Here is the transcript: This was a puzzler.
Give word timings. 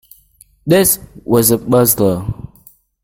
This 0.65 0.97
was 1.23 1.51
a 1.51 1.59
puzzler. 1.59 2.25